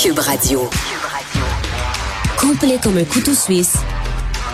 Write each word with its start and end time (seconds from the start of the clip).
Cube 0.00 0.20
Radio. 0.20 0.70
Complet 2.36 2.78
comme 2.80 2.98
un 2.98 3.04
couteau 3.04 3.34
suisse, 3.34 3.74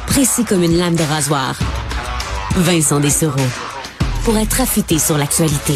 précis 0.06 0.42
comme 0.42 0.62
une 0.62 0.78
lame 0.78 0.96
de 0.96 1.02
rasoir. 1.02 1.58
Vincent 2.56 2.98
Dessereau. 2.98 3.36
Pour 4.24 4.38
être 4.38 4.62
affûté 4.62 4.98
sur 4.98 5.18
l'actualité. 5.18 5.74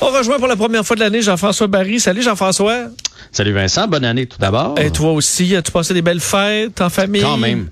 On 0.00 0.06
rejoint 0.06 0.38
pour 0.38 0.46
la 0.46 0.54
première 0.54 0.86
fois 0.86 0.94
de 0.94 1.00
l'année 1.00 1.20
Jean-François 1.20 1.66
Barry. 1.66 1.98
Salut 1.98 2.22
Jean-François. 2.22 2.90
Salut 3.32 3.52
Vincent, 3.52 3.88
bonne 3.88 4.04
année 4.04 4.26
tout 4.26 4.38
d'abord. 4.38 4.78
Et 4.78 4.92
toi 4.92 5.10
aussi, 5.10 5.56
as-tu 5.56 5.72
passé 5.72 5.92
des 5.92 6.02
belles 6.02 6.20
fêtes 6.20 6.80
en 6.80 6.90
famille? 6.90 7.22
Quand 7.22 7.36
même. 7.36 7.68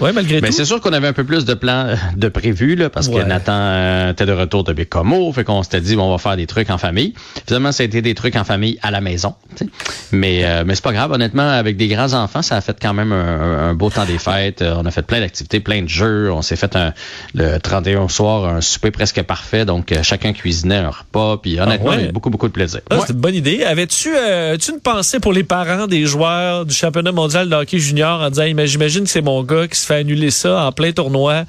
Oui, 0.00 0.10
malgré 0.14 0.40
Mais 0.40 0.48
tout. 0.48 0.54
c'est 0.54 0.64
sûr 0.64 0.80
qu'on 0.80 0.92
avait 0.92 1.08
un 1.08 1.12
peu 1.12 1.24
plus 1.24 1.44
de 1.44 1.54
plans 1.54 1.86
euh, 1.88 1.96
de 2.16 2.28
prévu 2.28 2.74
là, 2.76 2.90
parce 2.90 3.08
Ouais. 3.08 3.22
que 3.22 3.26
Nathan 3.26 3.52
euh, 3.54 4.12
était 4.12 4.26
de 4.26 4.32
retour 4.32 4.64
de 4.64 4.72
Bécomo, 4.72 5.32
fait 5.32 5.44
qu'on 5.44 5.62
s'était 5.62 5.80
dit 5.80 5.96
bon, 5.96 6.04
on 6.04 6.10
va 6.10 6.18
faire 6.18 6.36
des 6.36 6.46
trucs 6.46 6.70
en 6.70 6.78
famille. 6.78 7.14
Finalement, 7.46 7.72
ça 7.72 7.82
a 7.82 7.86
été 7.86 8.02
des 8.02 8.14
trucs 8.14 8.36
en 8.36 8.44
famille 8.44 8.78
à 8.82 8.90
la 8.90 9.00
maison. 9.00 9.34
tu 9.56 9.64
sais. 9.64 9.70
Mais 10.12 10.44
euh, 10.44 10.64
mais 10.66 10.74
c'est 10.74 10.84
pas 10.84 10.92
grave, 10.92 11.12
honnêtement, 11.12 11.48
avec 11.48 11.76
des 11.76 11.88
grands 11.88 12.12
enfants, 12.14 12.42
ça 12.42 12.56
a 12.56 12.60
fait 12.60 12.76
quand 12.80 12.94
même 12.94 13.12
un, 13.12 13.70
un 13.70 13.74
beau 13.74 13.90
temps 13.90 14.04
des 14.04 14.18
fêtes. 14.18 14.62
Euh, 14.62 14.74
On 14.78 14.84
a 14.86 14.90
fait 14.90 15.02
plein 15.02 15.20
d'activités, 15.20 15.60
plein 15.60 15.82
de 15.82 15.88
jeux. 15.88 16.30
On 16.32 16.42
s'est 16.42 16.56
fait 16.56 16.76
un, 16.76 16.92
le 17.34 17.58
31 17.58 18.02
au 18.02 18.08
soir 18.08 18.44
un 18.46 18.60
souper 18.60 18.90
presque 18.90 19.22
parfait, 19.22 19.64
donc 19.64 19.94
chacun 20.02 20.32
cuisinait 20.32 20.76
un 20.76 20.90
repas. 20.90 21.38
Puis 21.38 21.58
honnêtement, 21.58 21.90
ouais? 21.90 21.96
il 21.96 22.02
y 22.02 22.06
a 22.06 22.08
eu 22.08 22.12
beaucoup 22.12 22.30
beaucoup 22.30 22.48
de 22.48 22.52
plaisir. 22.52 22.80
Ah, 22.90 22.96
Ouais. 22.96 23.02
C'est 23.06 23.12
une 23.12 23.20
bonne 23.20 23.34
idée. 23.34 23.62
Avais-tu 23.64 24.10
euh, 24.16 24.56
une 24.68 24.80
pensée 24.80 25.20
pour 25.20 25.32
les 25.32 25.44
parents 25.44 25.86
des 25.86 26.06
joueurs 26.06 26.66
du 26.66 26.74
championnat 26.74 27.12
mondial 27.12 27.48
de 27.48 27.54
hockey 27.54 27.78
junior 27.78 28.20
en 28.20 28.30
disant 28.30 28.44
Imagine- 28.44 28.66
j'imagine 28.72 29.04
que 29.04 29.10
c'est 29.10 29.22
mon 29.22 29.42
gars 29.42 29.68
qui 29.68 29.78
se 29.78 29.85
fait 29.86 29.96
annuler 29.96 30.30
ça 30.30 30.66
en 30.66 30.72
plein 30.72 30.92
tournoi. 30.92 31.44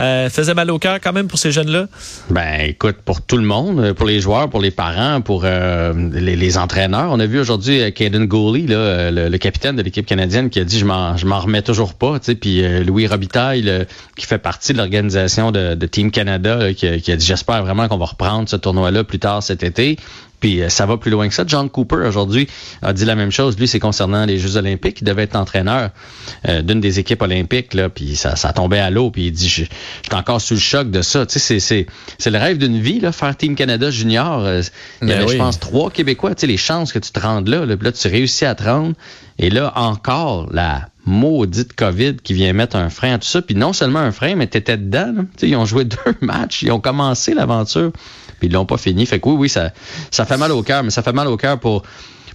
Euh, 0.00 0.28
faisait 0.30 0.54
mal 0.54 0.70
au 0.70 0.78
cœur 0.78 0.98
quand 1.02 1.12
même 1.12 1.28
pour 1.28 1.38
ces 1.38 1.52
jeunes-là? 1.52 1.86
Ben, 2.30 2.60
écoute, 2.62 2.96
pour 3.04 3.20
tout 3.22 3.36
le 3.36 3.44
monde, 3.44 3.80
euh, 3.80 3.94
pour 3.94 4.06
les 4.06 4.20
joueurs, 4.20 4.48
pour 4.50 4.60
les 4.60 4.70
parents, 4.70 5.20
pour 5.20 5.42
euh, 5.44 5.92
les, 6.12 6.36
les 6.36 6.58
entraîneurs. 6.58 7.08
On 7.10 7.20
a 7.20 7.26
vu 7.26 7.38
aujourd'hui 7.38 7.92
Caden 7.92 8.24
Gooley, 8.26 8.66
là, 8.66 9.10
le, 9.10 9.28
le 9.28 9.38
capitaine 9.38 9.76
de 9.76 9.82
l'équipe 9.82 10.06
canadienne, 10.06 10.50
qui 10.50 10.60
a 10.60 10.64
dit 10.64 10.78
je 10.78 10.84
m'en 10.84 11.16
je 11.16 11.26
m'en 11.26 11.40
remets 11.40 11.62
toujours 11.62 11.94
pas. 11.94 12.18
Tu 12.18 12.26
sais, 12.26 12.34
puis 12.34 12.64
euh, 12.64 12.82
Louis 12.84 13.06
Robitaille, 13.06 13.62
le- 13.62 13.86
qui 14.16 14.26
fait 14.26 14.38
partie 14.38 14.72
de 14.72 14.78
l'organisation 14.78 15.50
de, 15.52 15.74
de 15.74 15.86
Team 15.86 16.10
Canada, 16.10 16.56
là, 16.56 16.74
qui, 16.74 16.86
a- 16.86 16.98
qui 16.98 17.12
a 17.12 17.16
dit 17.16 17.26
j'espère 17.26 17.62
vraiment 17.62 17.88
qu'on 17.88 17.98
va 17.98 18.06
reprendre 18.06 18.48
ce 18.48 18.56
tournoi-là 18.56 19.04
plus 19.04 19.18
tard 19.18 19.42
cet 19.42 19.62
été. 19.62 19.96
Puis 20.44 20.60
euh, 20.60 20.68
ça 20.68 20.84
va 20.84 20.98
plus 20.98 21.10
loin 21.10 21.26
que 21.26 21.32
ça. 21.32 21.44
John 21.46 21.70
Cooper 21.70 22.06
aujourd'hui 22.06 22.46
a 22.82 22.92
dit 22.92 23.06
la 23.06 23.14
même 23.14 23.30
chose. 23.30 23.58
Lui, 23.58 23.66
c'est 23.66 23.78
concernant 23.78 24.26
les 24.26 24.38
Jeux 24.38 24.58
Olympiques. 24.58 24.98
Il 25.00 25.04
devait 25.04 25.22
être 25.22 25.36
entraîneur 25.36 25.88
euh, 26.46 26.60
d'une 26.60 26.82
des 26.82 26.98
équipes 26.98 27.22
olympiques. 27.22 27.72
Là, 27.72 27.88
puis 27.88 28.14
ça, 28.14 28.36
ça 28.36 28.52
tombait 28.52 28.78
à 28.78 28.90
l'eau. 28.90 29.10
Puis 29.10 29.28
il 29.28 29.32
dit, 29.32 29.48
je, 29.48 29.62
je 29.62 29.68
suis 30.02 30.14
encore 30.14 30.42
sous 30.42 30.52
le 30.52 30.60
choc 30.60 30.90
de 30.90 31.00
ça. 31.00 31.24
Tu 31.24 31.32
sais, 31.32 31.38
c'est, 31.38 31.60
c'est, 31.60 31.86
c'est 32.18 32.30
le 32.30 32.36
rêve 32.36 32.58
d'une 32.58 32.78
vie, 32.78 33.00
là, 33.00 33.10
faire 33.10 33.34
Team 33.34 33.54
Canada 33.54 33.90
Junior. 33.90 34.40
Euh, 34.44 34.60
Il 35.00 35.08
y 35.08 35.12
Ben 35.12 35.16
avait, 35.16 35.24
oui. 35.28 35.32
je 35.32 35.38
pense, 35.38 35.58
trois 35.58 35.90
Québécois. 35.90 36.34
Tu 36.34 36.42
sais, 36.42 36.46
les 36.46 36.58
chances 36.58 36.92
que 36.92 36.98
tu 36.98 37.10
te 37.10 37.20
rendes 37.20 37.48
là, 37.48 37.64
là, 37.64 37.74
puis 37.78 37.86
là, 37.86 37.92
tu 37.92 38.06
réussis 38.08 38.44
à 38.44 38.54
te 38.54 38.64
rendre. 38.64 38.92
Et 39.38 39.48
là, 39.48 39.72
encore, 39.76 40.48
la 40.52 40.90
maudite 41.06 41.72
COVID 41.74 42.16
qui 42.22 42.34
vient 42.34 42.52
mettre 42.52 42.76
un 42.76 42.90
frein 42.90 43.14
à 43.14 43.18
tout 43.18 43.26
ça. 43.28 43.40
Puis 43.40 43.54
non 43.54 43.72
seulement 43.72 44.00
un 44.00 44.12
frein, 44.12 44.34
mais 44.36 44.46
t'étais 44.46 44.76
dedans. 44.76 45.10
là. 45.16 45.22
Tu 45.22 45.28
sais, 45.38 45.48
ils 45.48 45.56
ont 45.56 45.64
joué 45.64 45.84
deux 45.86 45.96
matchs. 46.20 46.62
Ils 46.62 46.70
ont 46.70 46.80
commencé 46.80 47.32
l'aventure. 47.32 47.92
Puis 48.44 48.50
ils 48.50 48.52
l'ont 48.52 48.66
pas 48.66 48.76
fini. 48.76 49.06
Fait 49.06 49.20
que 49.20 49.28
oui, 49.28 49.36
oui, 49.38 49.48
ça, 49.48 49.70
ça 50.10 50.24
fait 50.26 50.36
mal 50.36 50.52
au 50.52 50.62
cœur. 50.62 50.82
Mais 50.82 50.90
ça 50.90 51.02
fait 51.02 51.12
mal 51.12 51.26
au 51.28 51.36
cœur 51.36 51.58
pour, 51.58 51.82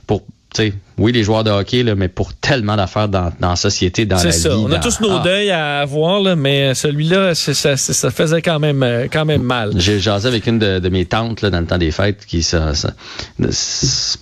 pour 0.07 0.23
tu 0.51 0.63
sais, 0.63 0.73
oui, 0.97 1.11
les 1.11 1.21
joueurs 1.21 1.43
de 1.43 1.51
hockey, 1.51 1.83
là, 1.83 1.93
mais 1.93 2.07
pour 2.07 2.33
tellement 2.33 2.75
d'affaires 2.75 3.07
dans, 3.07 3.31
dans 3.39 3.51
la 3.51 3.55
société, 3.55 4.07
dans 4.07 4.15
la 4.15 4.23
C'est 4.23 4.29
vie. 4.29 4.55
ça. 4.55 4.57
On 4.57 4.65
a 4.71 4.77
dans- 4.77 4.79
tous 4.79 4.99
nos 4.99 5.17
Ah. 5.17 5.21
deuils 5.23 5.51
à 5.51 5.77
avoir, 5.81 6.19
là, 6.21 6.35
mais 6.35 6.73
celui-là, 6.73 7.35
ça, 7.35 7.77
ça 7.77 8.09
faisait 8.09 8.41
quand 8.41 8.57
même, 8.57 8.81
euh, 8.81 9.05
quand 9.13 9.25
même 9.25 9.43
mal. 9.43 9.73
J'ai 9.75 9.99
jasé 9.99 10.27
avec 10.27 10.47
une 10.47 10.57
de, 10.57 10.79
de 10.79 10.89
mes 10.89 11.05
tantes 11.05 11.43
là, 11.43 11.51
dans 11.51 11.59
le 11.59 11.67
temps 11.67 11.77
des 11.77 11.91
fêtes 11.91 12.25
qui 12.25 12.41
ça, 12.41 12.73
ça- 12.73 12.93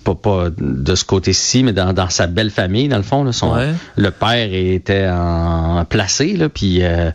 pas, 0.04 0.14
pas 0.14 0.48
de 0.58 0.94
ce 0.94 1.04
côté-ci, 1.04 1.62
mais 1.62 1.72
dans, 1.72 1.94
dans 1.94 2.10
sa 2.10 2.26
belle 2.26 2.50
famille, 2.50 2.88
dans 2.88 2.98
le 2.98 3.02
fond. 3.02 3.24
Là, 3.24 3.32
son, 3.32 3.54
Ouais. 3.54 3.70
Le 3.96 4.10
père 4.10 4.48
était 4.52 5.08
en 5.10 5.82
placé, 5.86 6.36
là, 6.36 6.50
puis 6.50 6.82
euh, 6.82 7.10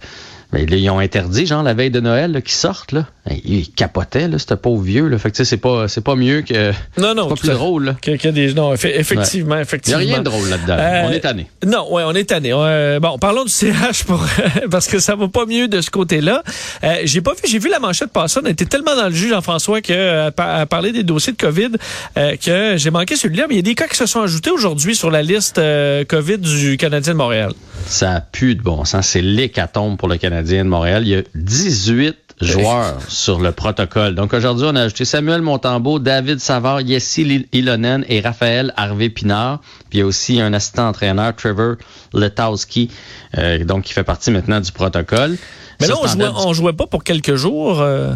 ben, 0.54 0.70
là, 0.70 0.76
ils 0.78 0.90
ont 0.90 1.00
interdit, 1.00 1.46
genre, 1.46 1.64
la 1.64 1.74
veille 1.74 1.90
de 1.92 2.00
Noël, 2.00 2.42
qu'ils 2.44 2.52
sortent. 2.54 2.92
Là. 2.92 3.08
Il, 3.30 3.56
il 3.60 3.72
capotait, 3.72 4.28
là, 4.28 4.38
ce 4.40 4.54
pauvre 4.54 4.84
vieux. 4.84 5.08
Là. 5.08 5.18
Fait 5.18 5.32
que 5.32 5.36
tu 5.36 5.44
sais, 5.44 5.50
c'est 5.50 5.58
pas, 5.58 5.88
c'est 5.88 6.04
pas 6.04 6.16
mieux 6.16 6.42
que. 6.44 6.72
Non, 6.98 7.14
non, 7.16 7.24
c'est 7.24 7.30
pas 7.30 7.36
plus 7.36 7.50
à- 7.50 7.54
drôle. 7.54 7.86
Là. 7.86 7.96
Que- 8.02 8.18
que 8.18 8.28
des- 8.30 8.54
non, 8.54 8.74
effe- 8.74 8.86
effectivement, 8.94 9.56
Il 9.56 9.58
n'y 9.58 9.62
effectivement. 9.64 10.00
a 10.00 10.04
rien 10.04 10.20
de 10.20 10.24
drôle 10.24 10.48
là-dedans. 10.50 10.76
Euh, 10.78 11.02
On 11.08 11.12
est 11.12 11.20
tanné. 11.22 11.48
Non, 11.66 11.92
ouais, 11.92 12.04
on 12.06 12.12
est 12.14 12.26
tanné. 12.30 12.52
Euh, 12.54 13.00
bon, 13.00 13.18
parlons 13.18 13.44
du 13.46 13.50
CH 13.52 14.04
pour 14.06 14.24
parce 14.72 14.88
que 14.88 15.00
ça 15.00 15.16
va 15.16 15.28
pas 15.28 15.46
mieux 15.46 15.68
de 15.68 15.82
ce 15.82 15.90
côté-là. 15.90 16.44
Euh, 16.84 16.96
j'ai 17.04 17.22
pas 17.22 17.32
vu, 17.34 17.40
j'ai 17.50 17.60
vu 17.60 17.70
la 17.70 17.80
manchette 17.80 18.12
passer. 18.12 18.40
On 18.44 18.46
était 18.48 18.66
tellement 18.66 18.96
dans 18.96 19.08
le 19.10 19.16
jus, 19.16 19.30
Jean-François, 19.30 19.82
que 19.82 19.92
euh, 19.94 20.30
à, 20.38 20.60
à 20.62 20.66
parler 20.66 20.92
des 20.92 21.04
dossiers 21.04 21.34
de 21.34 21.38
COVID, 21.38 21.72
que 22.16 22.76
j'ai 22.78 22.92
manqué 22.92 23.16
celui-là. 23.16 23.46
Mais 23.50 23.56
il 23.56 23.58
y 23.58 23.60
a 23.60 23.64
des 23.64 23.76
cas 23.76 23.88
qui 23.88 23.98
se 23.98 24.06
sont 24.06 24.22
ajoutés 24.22 24.52
aujourd'hui 24.52 24.96
sur 24.96 25.10
la 25.10 25.22
liste 25.24 25.60
COVID 26.08 26.38
du 26.38 26.78
Canadien 26.78 27.14
de 27.14 27.18
Montréal. 27.18 27.54
Ça 27.86 28.14
a 28.16 28.22
plus 28.22 28.56
de 28.56 28.62
bon 28.62 28.86
sens. 28.86 29.08
C'est 29.08 29.22
l'hécatombe 29.22 29.98
pour 29.98 30.08
le 30.08 30.18
Canadien 30.18 30.64
de 30.64 30.70
Montréal. 30.70 31.04
Il 31.06 31.10
y 31.10 31.16
a 31.16 31.22
18 31.36 32.16
joueurs 32.42 33.00
sur 33.08 33.40
le 33.40 33.52
protocole. 33.52 34.16
Donc 34.16 34.34
aujourd'hui, 34.34 34.66
on 34.70 34.76
a 34.76 34.82
ajouté 34.82 35.06
Samuel 35.06 35.42
Montembeau, 35.42 36.00
David 36.00 36.40
Savard, 36.40 36.82
Yessi 36.82 37.46
Ilonen 37.54 38.04
et 38.10 38.22
Raphaël 38.22 38.74
Harvey 38.76 39.10
Pinard. 39.10 39.60
Puis 39.90 40.00
il 40.00 40.00
y 40.00 40.02
a 40.02 40.06
aussi 40.06 40.42
un 40.42 40.54
assistant 40.54 40.88
entraîneur, 40.90 41.36
Trevor 41.36 41.76
Letowski, 42.14 42.90
euh, 43.38 43.64
donc 43.64 43.84
qui 43.84 43.94
fait 43.94 44.04
partie 44.04 44.32
maintenant 44.32 44.60
du 44.60 44.72
protocole. 44.72 45.38
Mais 45.80 45.88
là, 45.88 45.96
on 46.02 46.08
jouait, 46.08 46.26
on 46.48 46.54
jouait 46.54 46.74
pas 46.74 46.88
pour 46.88 47.04
quelques 47.04 47.36
jours. 47.36 47.82
euh, 47.82 48.14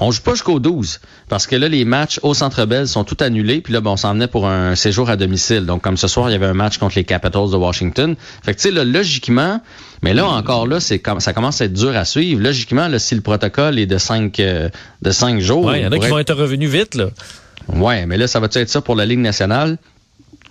on 0.00 0.10
joue 0.10 0.22
pas 0.22 0.32
jusqu'au 0.32 0.60
12 0.60 1.00
parce 1.28 1.46
que 1.46 1.56
là 1.56 1.68
les 1.68 1.84
matchs 1.84 2.20
au 2.22 2.34
Centre 2.34 2.64
Bell 2.66 2.86
sont 2.88 3.04
tout 3.04 3.16
annulés 3.20 3.60
puis 3.60 3.72
là 3.72 3.80
bon, 3.80 3.92
on 3.92 3.96
s'en 3.96 4.14
venait 4.14 4.26
pour 4.26 4.46
un 4.46 4.74
séjour 4.74 5.10
à 5.10 5.16
domicile. 5.16 5.66
Donc 5.66 5.82
comme 5.82 5.96
ce 5.96 6.08
soir, 6.08 6.28
il 6.28 6.32
y 6.32 6.36
avait 6.36 6.46
un 6.46 6.54
match 6.54 6.78
contre 6.78 6.96
les 6.96 7.04
Capitals 7.04 7.50
de 7.50 7.56
Washington. 7.56 8.16
Fait 8.42 8.54
que 8.54 8.60
tu 8.60 8.68
sais 8.68 8.74
là 8.74 8.84
logiquement, 8.84 9.60
mais 10.02 10.14
là 10.14 10.26
encore 10.26 10.66
là 10.66 10.80
c'est 10.80 10.98
comme 10.98 11.20
ça 11.20 11.32
commence 11.32 11.60
à 11.60 11.66
être 11.66 11.72
dur 11.72 11.96
à 11.96 12.04
suivre. 12.04 12.40
Logiquement 12.42 12.88
là 12.88 12.98
si 12.98 13.14
le 13.14 13.20
protocole 13.20 13.78
est 13.78 13.86
de 13.86 13.98
5 13.98 14.36
de 14.36 15.10
cinq 15.10 15.40
jours, 15.40 15.66
ouais, 15.66 15.80
il 15.80 15.84
y 15.84 15.86
en 15.86 15.92
a 15.92 15.98
qui 15.98 16.08
vont 16.08 16.18
être 16.18 16.34
revenus 16.34 16.70
vite. 16.70 16.94
Là. 16.94 17.06
Ouais, 17.68 18.06
mais 18.06 18.16
là 18.16 18.26
ça 18.26 18.40
va 18.40 18.48
être 18.52 18.68
ça 18.68 18.80
pour 18.80 18.94
la 18.94 19.06
Ligue 19.06 19.20
nationale? 19.20 19.78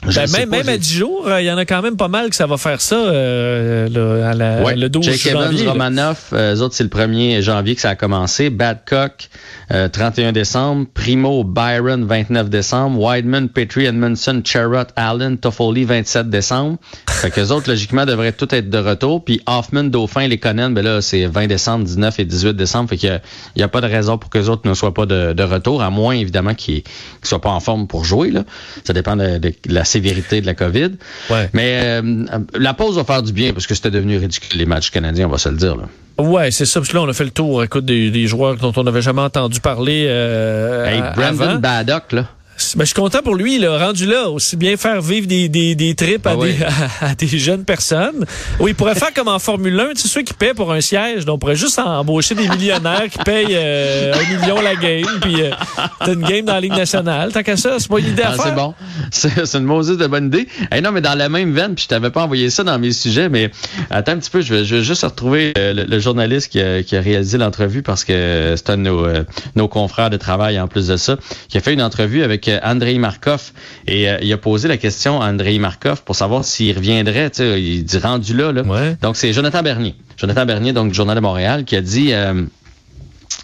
Ben, 0.05 0.31
même 0.31 0.49
pas, 0.49 0.57
même 0.57 0.65
j'ai- 0.65 0.71
à 0.73 0.77
10 0.77 0.93
jours, 0.93 1.27
euh, 1.27 1.41
il 1.41 1.45
y 1.45 1.51
en 1.51 1.57
a 1.57 1.65
quand 1.65 1.81
même 1.81 1.95
pas 1.97 2.07
mal 2.07 2.29
que 2.29 2.35
ça 2.35 2.45
va 2.45 2.57
faire 2.57 2.81
ça 2.81 2.95
euh, 2.95 3.87
le, 3.89 4.23
à 4.23 4.33
la- 4.33 4.61
Ouais. 4.63 4.75
le 4.75 4.89
12 4.89 5.05
Jake 5.05 5.25
Evans, 5.27 5.43
janvier. 5.45 5.65
là. 5.65 5.71
Romanoff, 5.71 6.29
euh, 6.33 6.55
eux 6.55 6.61
autres, 6.61 6.75
c'est 6.75 6.83
le 6.83 6.89
1er 6.89 7.41
janvier 7.41 7.75
que 7.75 7.81
ça 7.81 7.91
a 7.91 7.95
commencé. 7.95 8.49
Badcock, 8.49 9.29
euh, 9.71 9.87
31 9.87 10.31
décembre. 10.31 10.85
Primo, 10.93 11.43
Byron, 11.43 12.03
29 12.05 12.49
décembre. 12.49 12.99
Wideman, 12.99 13.49
Petrie, 13.49 13.85
Edmondson, 13.85 14.41
Charrot, 14.43 14.87
Allen, 14.95 15.37
Toffoli, 15.37 15.85
27 15.85 16.29
décembre. 16.29 16.77
Fait 17.09 17.31
que 17.31 17.39
autres, 17.51 17.69
logiquement, 17.69 18.05
devraient 18.05 18.33
tout 18.33 18.53
être 18.53 18.69
de 18.69 18.77
retour. 18.77 19.23
Puis 19.23 19.41
Hoffman, 19.45 19.85
Dauphin, 19.85 20.27
les 20.27 20.37
Conan, 20.37 20.69
ben 20.71 20.83
là, 20.83 21.01
c'est 21.01 21.25
20 21.25 21.47
décembre, 21.47 21.85
19 21.85 22.19
et 22.19 22.25
18 22.25 22.53
décembre. 22.55 22.89
Fait 22.89 22.97
qu'il 22.97 23.09
a- 23.09 23.21
n'y 23.55 23.63
a, 23.63 23.67
pas 23.67 23.81
de 23.81 23.87
raison 23.87 24.17
pour 24.17 24.29
que 24.29 24.37
les 24.37 24.49
autres 24.49 24.67
ne 24.67 24.73
soient 24.73 24.93
pas 24.93 25.05
de, 25.05 25.33
de 25.33 25.43
retour, 25.43 25.81
à 25.81 25.89
moins, 25.89 26.15
évidemment, 26.15 26.53
qu'ils 26.53 26.83
ne 27.21 27.27
soient 27.27 27.41
pas 27.41 27.49
en 27.51 27.59
forme 27.59 27.87
pour 27.87 28.03
jouer. 28.03 28.31
Là. 28.31 28.43
Ça 28.83 28.93
dépend 28.93 29.15
de, 29.15 29.37
de 29.37 29.53
la 29.69 29.85
sévérité 29.93 30.41
de 30.41 30.45
la 30.45 30.53
COVID. 30.55 30.91
Ouais. 31.29 31.49
Mais 31.53 31.81
euh, 31.83 32.25
la 32.57 32.73
pause 32.73 32.95
va 32.95 33.03
faire 33.03 33.23
du 33.23 33.31
bien 33.33 33.53
parce 33.53 33.67
que 33.67 33.75
c'était 33.75 33.91
devenu 33.91 34.17
ridicule 34.17 34.57
les 34.57 34.65
matchs 34.65 34.89
canadiens, 34.91 35.27
on 35.27 35.31
va 35.31 35.37
se 35.37 35.49
le 35.49 35.57
dire. 35.57 35.75
Là. 35.75 35.83
Ouais, 36.23 36.51
c'est 36.51 36.65
ça. 36.65 36.79
Parce 36.79 36.89
que 36.89 36.95
là, 36.97 37.03
on 37.03 37.09
a 37.09 37.13
fait 37.13 37.23
le 37.23 37.31
tour, 37.31 37.63
écoute, 37.63 37.85
des, 37.85 38.11
des 38.11 38.27
joueurs 38.27 38.55
dont 38.57 38.73
on 38.75 38.83
n'avait 38.83 39.01
jamais 39.01 39.21
entendu 39.21 39.59
parler 39.59 40.05
euh, 40.07 40.85
Hey, 40.85 41.01
Brandon 41.15 41.41
avant. 41.41 41.59
Baddock, 41.59 42.11
là. 42.11 42.27
Ben, 42.75 42.81
je 42.81 42.85
suis 42.85 42.93
content 42.93 43.21
pour 43.23 43.35
lui, 43.35 43.57
là, 43.59 43.77
rendu 43.77 44.05
là, 44.05 44.29
aussi 44.29 44.55
bien 44.57 44.77
faire 44.77 45.01
vivre 45.01 45.25
des, 45.27 45.49
des, 45.49 45.73
des 45.75 45.95
trips 45.95 46.25
à, 46.25 46.31
Ah 46.31 46.37
oui. 46.37 46.53
des, 46.53 46.63
à, 47.01 47.15
des 47.15 47.27
jeunes 47.27 47.65
personnes. 47.65 48.25
Oui, 48.59 48.71
il 48.71 48.75
pourrait 48.75 48.95
faire 48.95 49.11
comme 49.13 49.27
en 49.27 49.39
Formule 49.39 49.79
1, 49.79 49.93
tu 49.95 50.01
sais, 50.01 50.07
ceux 50.07 50.21
qui 50.21 50.33
paient 50.33 50.53
pour 50.53 50.71
un 50.71 50.79
siège, 50.79 51.25
donc 51.25 51.35
on 51.35 51.39
pourrait 51.39 51.55
juste 51.55 51.79
embaucher 51.79 52.35
des 52.35 52.47
millionnaires 52.47 53.09
qui 53.11 53.17
payent 53.19 53.47
euh, 53.51 54.13
un 54.13 54.39
million 54.39 54.61
la 54.61 54.75
game, 54.75 55.05
puis 55.21 55.41
euh, 55.41 55.51
t'as 55.99 56.13
une 56.13 56.21
game 56.21 56.45
dans 56.45 56.53
la 56.53 56.61
Ligue 56.61 56.75
nationale. 56.75 57.31
Tant 57.31 57.41
qu'à 57.43 57.57
ça, 57.57 57.77
c'est 57.79 57.89
pas 57.89 57.99
une 57.99 58.07
idée 58.07 58.21
à 58.23 58.33
Ah, 58.37 58.41
c'est 58.43 58.55
bon. 58.55 58.73
C'est 59.11 59.57
une 59.57 59.65
Moses 59.65 59.97
de 59.97 60.07
bonne 60.07 60.27
idée. 60.27 60.47
Hey, 60.71 60.81
non, 60.81 60.91
mais 60.91 61.01
dans 61.01 61.15
la 61.17 61.29
même 61.29 61.53
veine, 61.53 61.75
puis 61.75 61.83
je 61.83 61.88
t'avais 61.89 62.09
pas 62.11 62.23
envoyé 62.23 62.49
ça 62.49 62.63
dans 62.63 62.77
mes 62.79 62.91
sujets, 62.91 63.29
mais 63.29 63.51
attends 63.89 64.13
un 64.13 64.17
petit 64.17 64.29
peu, 64.29 64.41
je 64.41 64.53
vais, 64.53 64.65
je 64.65 64.75
vais 64.75 64.83
juste 64.83 65.03
retrouver 65.03 65.53
euh, 65.57 65.73
le, 65.73 65.83
le 65.83 65.99
journaliste 65.99 66.51
qui 66.51 66.59
a, 66.61 66.81
qui 66.83 66.95
a 66.95 67.01
réalisé 67.01 67.38
l'entrevue 67.38 67.81
parce 67.83 68.03
que 68.03 68.53
c'est 68.57 68.69
un 68.69 68.77
de 68.77 68.83
nos, 68.83 69.06
euh, 69.06 69.23
nos 69.56 69.67
confrères 69.67 70.09
de 70.09 70.17
travail 70.17 70.59
en 70.59 70.67
plus 70.67 70.88
de 70.88 70.97
ça, 70.97 71.17
qui 71.49 71.57
a 71.57 71.61
fait 71.61 71.73
une 71.73 71.81
entrevue 71.81 72.23
avec 72.23 72.43
euh, 72.48 72.60
Andrei 72.63 72.98
Markov 72.98 73.51
et 73.88 74.10
euh, 74.10 74.18
il 74.22 74.31
a 74.34 74.38
posé 74.38 74.68
la 74.68 74.78
question 74.78 75.22
à 75.22 75.28
Andrei 75.30 75.60
Markov 75.60 76.04
pour 76.04 76.16
savoir 76.16 76.45
s'il 76.45 76.75
reviendrait, 76.75 77.31
il 77.40 77.84
dit 77.84 77.98
rendu 77.98 78.36
là, 78.36 78.51
là. 78.51 78.62
Ouais. 78.63 78.98
Donc 79.01 79.16
c'est 79.18 79.34
Jonathan 79.34 79.62
Bernier. 79.63 79.95
Jonathan 80.18 80.45
Bernier, 80.45 80.74
donc 80.74 80.90
du 80.90 80.94
Journal 80.94 81.16
de 81.16 81.22
Montréal, 81.22 81.66
qui 81.66 81.75
a 81.75 81.81
dit 81.81 82.13
euh, 82.13 82.44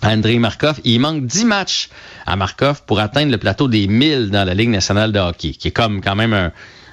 à 0.02 0.12
Andrei 0.12 0.40
Markov, 0.40 0.80
il 0.84 1.00
manque 1.00 1.26
10 1.26 1.46
matchs 1.46 1.90
à 2.26 2.36
Markov 2.36 2.84
pour 2.86 3.00
atteindre 3.00 3.32
le 3.32 3.38
plateau 3.38 3.68
des 3.68 3.88
1000 3.88 4.30
dans 4.30 4.46
la 4.46 4.54
Ligue 4.54 4.70
nationale 4.70 5.12
de 5.12 5.20
hockey, 5.20 5.52
qui 5.52 5.70
est 5.70 5.72
comme 5.72 6.02
quand 6.02 6.16
même 6.16 6.34
un, 6.34 6.52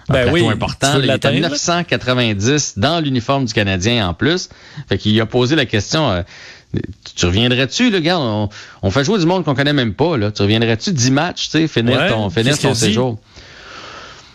un 0.09 0.13
Ben 0.13 0.23
plateau 0.23 0.33
oui, 0.47 0.49
important. 0.49 0.93
il 0.99 1.01
est 1.07 1.11
à 1.11 1.31
l'atteindre? 1.31 1.41
990 1.51 2.79
dans 2.79 3.01
l'uniforme 3.01 3.45
du 3.45 3.53
Canadien 3.53 4.09
en 4.09 4.15
plus. 4.15 4.49
Fait 4.89 4.99
qu'il 4.99 5.21
a 5.21 5.27
posé 5.27 5.57
la 5.57 5.67
question, 5.67 6.11
euh, 6.11 6.23
tu 7.17 7.27
reviendrais-tu, 7.27 7.91
le 7.91 8.01
gars? 8.01 8.19
On, 8.19 8.49
on 8.83 8.91
fait 8.91 9.05
jouer 9.05 9.19
du 9.19 9.27
monde 9.27 9.45
qu'on 9.45 9.55
connaît 9.55 9.73
même 9.73 9.95
pas, 9.95 10.17
là. 10.17 10.31
Tu 10.31 10.43
reviendrais-tu 10.43 10.93
10 10.93 11.11
matchs, 11.11 11.45
tu 11.47 11.51
sais, 11.59 11.69
finir 11.69 11.99
Ouais, 11.99 12.09
ton, 12.11 12.29
finir 12.31 12.59
ton 12.59 12.75
séjour? 12.75 13.19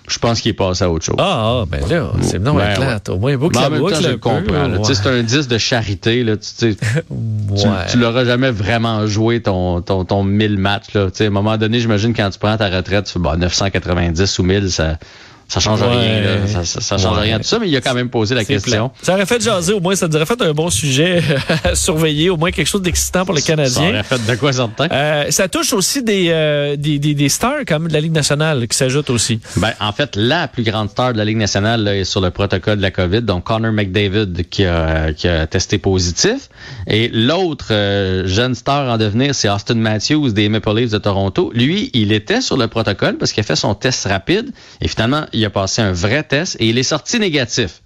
je 0.08 0.20
pense 0.20 0.42
qu'il 0.42 0.50
est 0.50 0.54
passé 0.56 0.84
à 0.84 0.90
autre 0.90 1.06
chose. 1.06 1.16
Ah, 1.20 1.62
ah 1.62 1.66
ben 1.70 1.88
là, 1.88 2.12
c'est 2.22 2.40
non 2.40 2.56
Ben, 2.56 2.72
éclate. 2.72 3.08
Au 3.08 3.18
moins, 3.18 3.38
Mais 3.38 3.48
la 3.54 3.68
en 3.68 3.70
même 3.70 3.80
temps, 3.82 4.02
je 4.02 4.08
le 4.10 4.18
comprends. 4.18 4.70
ouais. 4.70 4.94
C'est 4.94 5.08
un 5.08 5.24
disque 5.24 5.48
de 5.50 5.58
charité. 5.58 6.24
Là. 6.26 6.34
Tu, 6.60 6.76
Ouais. 7.50 7.86
tu 7.90 7.98
l'auras 7.98 8.26
jamais 8.26 8.52
vraiment 8.52 9.06
joué 9.08 9.42
ton, 9.42 9.82
ton, 9.82 10.04
ton 10.04 10.24
1000 10.24 10.58
matchs. 10.58 10.94
Là. 10.96 11.06
Tu 11.12 11.18
sais, 11.18 11.24
À 11.26 11.28
un 11.28 11.30
moment 11.32 11.58
donné, 11.58 11.80
j'imagine 11.80 12.14
quand 12.14 12.30
tu 12.30 12.40
prends 12.40 12.58
ta 12.58 12.68
retraite, 12.70 13.06
tu 13.06 13.14
fais 13.14 13.20
bah, 13.20 13.38
990 13.38 14.40
ou 14.40 14.44
1000, 14.44 14.70
ça 14.72 14.98
ça 15.52 15.60
change 15.60 15.82
Ouais. 15.82 15.88
rien. 15.90 16.22
Là. 16.22 16.48
Ça, 16.48 16.64
ça, 16.64 16.80
ça 16.80 16.98
change 16.98 17.18
Ouais. 17.18 17.24
rien 17.24 17.38
de 17.38 17.44
tout 17.44 17.50
ça, 17.50 17.60
mais 17.60 17.68
il 17.68 17.76
a 17.76 17.82
quand 17.82 17.94
même 17.94 18.10
posé 18.10 18.36
la 18.36 18.46
question. 18.46 18.92
Ça 19.02 19.14
aurait 19.16 19.26
fait 19.26 19.42
jaser, 19.44 19.74
au 19.74 19.82
moins, 19.82 19.96
ça 19.96 20.08
nous 20.08 20.16
aurait 20.16 20.26
fait 20.26 20.42
un 20.42 20.54
bon 20.54 20.70
sujet 20.70 21.22
à 21.66 21.76
surveiller, 21.76 22.30
au 22.30 22.38
moins 22.38 22.52
quelque 22.52 22.68
chose 22.68 22.82
d'excitant 22.82 23.26
pour 23.26 23.36
les 23.36 23.42
Ça 23.42 23.48
Canadiens. 23.48 23.90
aurait 23.90 24.04
fait 24.04 24.26
de 24.26 24.36
quoi 24.36 24.54
certain? 24.54 24.88
Euh, 24.92 25.26
ça 25.30 25.50
touche 25.50 25.74
aussi 25.74 26.04
des, 26.04 26.28
euh, 26.30 26.76
des, 26.78 27.00
des, 27.00 27.14
des 27.14 27.28
stars 27.30 27.66
comme 27.68 27.90
de 27.90 27.94
la 27.94 28.00
Ligue 28.00 28.14
nationale 28.14 28.66
qui 28.68 28.78
s'ajoutent 28.78 29.10
aussi. 29.10 29.42
Ben, 29.58 29.74
en 29.82 29.92
fait, 29.92 30.16
la 30.16 30.48
plus 30.48 30.64
grande 30.64 30.90
star 30.90 31.12
de 31.12 31.18
la 31.18 31.26
Ligue 31.26 31.38
nationale 31.38 31.84
là, 31.84 31.96
est 31.98 32.06
sur 32.06 32.22
le 32.22 32.32
protocole 32.32 32.78
de 32.78 32.82
la 32.82 32.92
COVID, 32.92 33.22
donc 33.24 33.44
Connor 33.44 33.74
McDavid 33.74 34.46
qui 34.50 34.64
a, 34.64 35.12
qui 35.12 35.28
a 35.28 35.48
testé 35.48 35.78
positif. 35.80 36.50
Et 36.88 37.10
l'autre 37.10 37.68
euh, 37.72 38.26
jeune 38.26 38.56
star 38.56 38.90
en 38.90 38.98
devenir, 38.98 39.36
c'est 39.36 39.50
Austin 39.50 39.76
Matthews 39.76 40.30
des 40.32 40.48
Maple 40.48 40.76
Leafs 40.78 40.92
de 40.92 40.98
Toronto. 40.98 41.52
Lui, 41.54 41.90
il 41.94 42.12
était 42.14 42.40
sur 42.42 42.56
le 42.56 42.68
protocole 42.68 43.18
parce 43.18 43.34
qu'il 43.34 43.42
a 43.42 43.44
fait 43.44 43.56
son 43.56 43.76
test 43.76 44.06
rapide 44.08 44.52
et 44.80 44.88
finalement, 44.88 45.26
il 45.34 45.41
a 45.46 45.50
passé 45.50 45.82
un 45.82 45.92
vrai 45.94 46.24
test 46.24 46.56
et 46.60 46.68
il 46.68 46.78
est 46.78 46.84
sorti 46.84 47.20
négatif. 47.20 47.82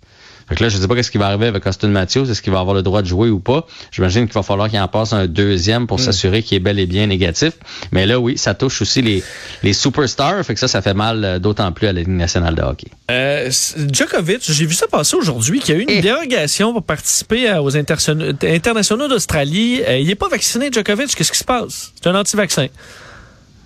Fait 0.48 0.54
que 0.54 0.62
là, 0.62 0.70
je 0.70 0.78
sais 0.78 0.88
pas 0.88 0.94
qu'est-ce 0.94 1.10
qui 1.10 1.18
va 1.18 1.26
arriver 1.26 1.48
avec 1.48 1.66
Austin 1.66 1.88
Matthews. 1.88 2.30
Est-ce 2.30 2.40
qu'il 2.40 2.54
va 2.54 2.60
avoir 2.60 2.76
le 2.76 2.84
droit 2.84 3.02
de 3.02 3.08
jouer 3.08 3.30
ou 3.32 3.40
pas? 3.40 3.66
J'imagine 3.92 4.26
qu'il 4.26 4.36
va 4.36 4.44
falloir 4.44 4.70
qu'il 4.70 4.80
en 4.80 4.88
passe 4.88 5.12
un 5.12 5.26
deuxième 5.26 5.88
pour 5.88 6.00
s'assurer 6.00 6.44
qu'il 6.44 6.56
est 6.58 6.60
bel 6.60 6.78
et 6.78 6.86
bien 6.86 7.08
négatif. 7.08 7.54
Mais 7.92 8.06
là, 8.06 8.20
oui, 8.20 8.38
ça 8.38 8.54
touche 8.54 8.80
aussi 8.84 9.02
les, 9.02 9.24
les 9.64 9.74
superstars. 9.74 10.46
Fait 10.46 10.54
que 10.54 10.60
ça, 10.60 10.68
ça 10.68 10.84
fait 10.84 10.94
mal 10.94 11.26
euh, 11.26 11.40
d'autant 11.40 11.72
plus 11.72 11.88
à 11.88 11.94
la 11.94 12.02
Ligue 12.02 12.10
nationale 12.10 12.54
de 12.54 12.62
hockey. 12.62 12.90
Euh, 13.10 13.50
Djokovic, 13.92 14.42
j'ai 14.48 14.68
vu 14.68 14.76
ça 14.76 14.86
passer 14.86 15.16
aujourd'hui, 15.16 15.62
qu'il 15.62 15.74
y 15.74 15.78
a 15.80 15.82
eu 15.82 15.84
une 15.86 15.90
Eh. 15.90 16.02
dérogation 16.02 16.74
pour 16.74 16.84
participer 16.84 17.52
aux 17.58 17.72
interso- 17.76 18.36
internationaux 18.46 19.08
d'Australie. 19.08 19.82
Euh, 19.88 19.98
il 19.98 20.06
n'est 20.06 20.14
pas 20.14 20.30
vacciné, 20.30 20.70
Djokovic. 20.72 21.16
Qu'est-ce 21.16 21.32
qui 21.32 21.40
se 21.40 21.44
passe? 21.44 21.92
C'est 22.00 22.08
un 22.08 22.14
anti-vaccin. 22.14 22.68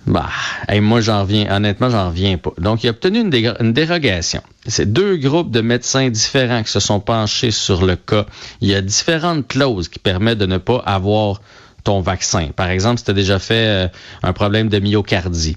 Bah, 0.06 0.28
hey, 0.68 0.80
moi, 0.80 1.00
j'en 1.00 1.20
reviens. 1.22 1.54
Honnêtement, 1.54 1.90
j'en 1.90 2.08
reviens 2.08 2.38
pas. 2.38 2.52
Donc, 2.58 2.82
il 2.82 2.88
a 2.88 2.90
obtenu 2.90 3.20
une, 3.20 3.30
dé- 3.30 3.52
une 3.60 3.72
dérogation. 3.72 4.42
C'est 4.66 4.90
deux 4.92 5.16
groupes 5.16 5.50
de 5.50 5.60
médecins 5.60 6.08
différents 6.08 6.62
qui 6.62 6.70
se 6.72 6.80
sont 6.80 7.00
penchés 7.00 7.50
sur 7.50 7.84
le 7.84 7.96
cas. 7.96 8.26
Il 8.60 8.68
y 8.68 8.74
a 8.74 8.80
différentes 8.80 9.46
clauses 9.46 9.88
qui 9.88 9.98
permettent 9.98 10.38
de 10.38 10.46
ne 10.46 10.58
pas 10.58 10.82
avoir 10.86 11.40
ton 11.84 12.00
vaccin. 12.00 12.48
Par 12.56 12.68
exemple, 12.70 12.98
si 12.98 13.04
tu 13.04 13.10
as 13.10 13.14
déjà 13.14 13.38
fait 13.38 13.54
euh, 13.66 13.88
un 14.22 14.32
problème 14.32 14.68
de 14.68 14.78
myocardie, 14.80 15.56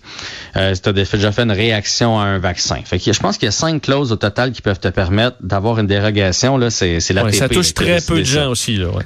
euh, 0.55 0.73
si 0.75 0.81
tu 0.81 0.89
as 0.89 0.93
déjà 0.93 1.31
fait 1.31 1.43
une 1.43 1.51
réaction 1.51 2.19
à 2.19 2.23
un 2.23 2.39
vaccin. 2.39 2.77
Fait 2.85 2.97
que 2.99 3.11
je 3.11 3.19
pense 3.19 3.37
qu'il 3.37 3.45
y 3.47 3.49
a 3.49 3.51
cinq 3.51 3.81
clauses 3.81 4.11
au 4.11 4.15
total 4.17 4.51
qui 4.51 4.61
peuvent 4.61 4.79
te 4.79 4.87
permettre 4.89 5.37
d'avoir 5.41 5.79
une 5.79 5.87
dérogation. 5.87 6.57
Là, 6.57 6.69
c'est, 6.69 6.99
c'est 6.99 7.13
l'ATP. 7.13 7.25
Ouais, 7.27 7.33
ça 7.33 7.49
touche 7.49 7.73
très 7.73 7.99
peu 8.01 8.19
de 8.19 8.23
ça. 8.23 8.43
gens 8.43 8.51
aussi. 8.51 8.75
Là, 8.77 8.87
ouais. 8.89 9.03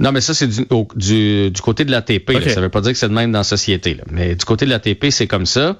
Non, 0.00 0.12
mais 0.12 0.20
ça, 0.20 0.34
c'est 0.34 0.48
du, 0.48 0.66
au- 0.70 0.88
du, 0.96 1.50
du 1.50 1.60
côté 1.60 1.84
de 1.84 1.90
l'ATP. 1.90 2.30
là. 2.30 2.38
Ok. 2.40 2.48
Ça 2.50 2.60
veut 2.60 2.68
pas 2.68 2.80
dire 2.80 2.92
que 2.92 2.98
c'est 2.98 3.08
de 3.08 3.14
même 3.14 3.32
dans 3.32 3.38
la 3.40 3.44
société. 3.44 3.94
Là. 3.94 4.02
Mais 4.10 4.34
du 4.34 4.44
côté 4.44 4.64
de 4.66 4.70
l'ATP, 4.70 5.06
c'est 5.10 5.26
comme 5.26 5.46
ça. 5.46 5.76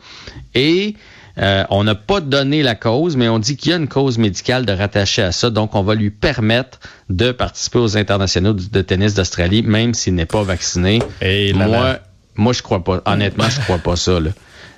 Et 0.54 0.94
euh, 1.38 1.64
on 1.70 1.82
n'a 1.82 1.96
pas 1.96 2.20
donné 2.20 2.62
la 2.62 2.76
cause, 2.76 3.16
mais 3.16 3.28
on 3.28 3.40
dit 3.40 3.56
qu'il 3.56 3.70
y 3.70 3.74
a 3.74 3.76
une 3.76 3.88
cause 3.88 4.18
médicale 4.18 4.64
de 4.66 4.72
rattacher 4.72 5.22
à 5.22 5.32
ça. 5.32 5.50
Donc, 5.50 5.74
on 5.74 5.82
va 5.82 5.94
lui 5.96 6.10
permettre 6.10 6.78
de 7.10 7.32
participer 7.32 7.78
aux 7.80 7.96
internationaux 7.96 8.52
de 8.52 8.80
tennis 8.82 9.14
d'Australie, 9.14 9.62
même 9.62 9.94
s'il 9.94 10.14
n'est 10.14 10.26
pas 10.26 10.42
vacciné. 10.44 11.00
Et 11.20 11.52
là, 11.52 11.66
moi, 11.66 11.76
là. 11.84 12.00
moi, 12.36 12.52
je 12.52 12.62
crois 12.62 12.84
pas. 12.84 13.02
Honnêtement, 13.06 13.48
je 13.50 13.60
crois 13.62 13.78
pas 13.78 13.96
ça. 13.96 14.20
Là. 14.20 14.30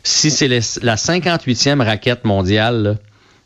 Si 0.02 0.30
c'est 0.30 0.48
la 0.48 0.96
58e 0.96 1.82
raquette 1.84 2.24
mondiale, 2.24 2.82
là, 2.82 2.94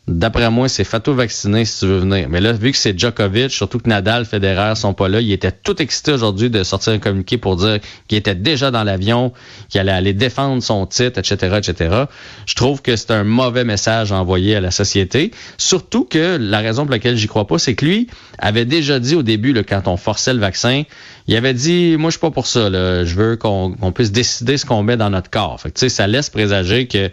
D'après 0.07 0.49
moi, 0.49 0.67
c'est 0.67 0.83
Fato 0.83 1.13
vacciné 1.13 1.63
si 1.63 1.79
tu 1.79 1.85
veux 1.85 1.99
venir. 1.99 2.27
Mais 2.27 2.41
là, 2.41 2.53
vu 2.53 2.71
que 2.71 2.77
c'est 2.77 2.97
Djokovic, 2.97 3.51
surtout 3.51 3.77
que 3.77 3.87
Nadal, 3.87 4.25
Federer 4.25 4.75
sont 4.75 4.95
pas 4.95 5.07
là, 5.07 5.21
il 5.21 5.31
était 5.31 5.51
tout 5.51 5.79
excité 5.79 6.11
aujourd'hui 6.11 6.49
de 6.49 6.63
sortir 6.63 6.91
un 6.93 6.97
communiqué 6.97 7.37
pour 7.37 7.55
dire 7.55 7.79
qu'il 8.07 8.17
était 8.17 8.33
déjà 8.33 8.71
dans 8.71 8.83
l'avion, 8.83 9.31
qu'il 9.69 9.79
allait 9.79 9.91
aller 9.91 10.13
défendre 10.13 10.61
son 10.63 10.87
titre, 10.87 11.19
etc., 11.19 11.59
etc. 11.59 12.05
Je 12.47 12.55
trouve 12.55 12.81
que 12.81 12.95
c'est 12.95 13.11
un 13.11 13.23
mauvais 13.23 13.63
message 13.63 14.11
à 14.11 14.15
envoyer 14.15 14.55
à 14.55 14.59
la 14.59 14.71
société. 14.71 15.31
Surtout 15.57 16.03
que 16.03 16.35
la 16.41 16.59
raison 16.59 16.83
pour 16.83 16.91
laquelle 16.91 17.15
j'y 17.15 17.27
crois 17.27 17.45
pas, 17.45 17.59
c'est 17.59 17.75
que 17.75 17.85
lui 17.85 18.07
avait 18.39 18.65
déjà 18.65 18.99
dit 18.99 19.13
au 19.15 19.23
début, 19.23 19.53
là, 19.53 19.61
quand 19.63 19.87
on 19.87 19.97
forçait 19.97 20.33
le 20.33 20.39
vaccin, 20.39 20.81
il 21.27 21.35
avait 21.35 21.53
dit, 21.53 21.95
moi, 21.99 22.09
je 22.09 22.13
suis 22.13 22.19
pas 22.21 22.31
pour 22.31 22.47
ça. 22.47 22.71
Là. 22.71 23.05
Je 23.05 23.13
veux 23.15 23.35
qu'on 23.37 23.75
puisse 23.93 24.11
décider 24.11 24.57
ce 24.57 24.65
qu'on 24.65 24.81
met 24.81 24.97
dans 24.97 25.11
notre 25.11 25.29
corps. 25.29 25.61
Fait 25.61 25.69
que, 25.69 25.75
tu 25.75 25.81
sais, 25.81 25.89
ça 25.89 26.07
laisse 26.07 26.31
présager 26.31 26.87
que 26.87 27.11